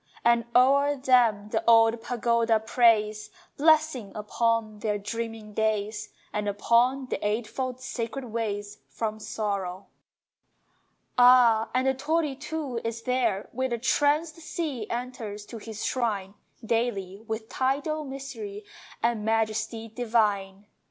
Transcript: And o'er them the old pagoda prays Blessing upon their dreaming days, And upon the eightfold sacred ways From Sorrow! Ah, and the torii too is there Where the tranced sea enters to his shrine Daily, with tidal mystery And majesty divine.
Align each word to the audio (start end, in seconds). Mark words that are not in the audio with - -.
And 0.25 0.45
o'er 0.55 0.95
them 0.95 1.49
the 1.49 1.63
old 1.69 2.01
pagoda 2.01 2.59
prays 2.59 3.29
Blessing 3.55 4.11
upon 4.15 4.79
their 4.79 4.97
dreaming 4.97 5.53
days, 5.53 6.09
And 6.33 6.49
upon 6.49 7.05
the 7.05 7.23
eightfold 7.23 7.79
sacred 7.79 8.25
ways 8.25 8.79
From 8.89 9.19
Sorrow! 9.19 9.85
Ah, 11.19 11.69
and 11.75 11.85
the 11.85 11.93
torii 11.93 12.35
too 12.35 12.81
is 12.83 13.03
there 13.03 13.47
Where 13.51 13.69
the 13.69 13.77
tranced 13.77 14.37
sea 14.37 14.89
enters 14.89 15.45
to 15.45 15.59
his 15.59 15.85
shrine 15.85 16.33
Daily, 16.65 17.21
with 17.27 17.47
tidal 17.47 18.03
mystery 18.03 18.65
And 19.03 19.23
majesty 19.23 19.87
divine. 19.87 20.65